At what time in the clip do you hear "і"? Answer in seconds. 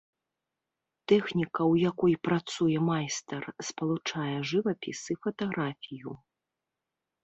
5.15-5.23